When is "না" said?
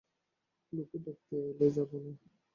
2.03-2.11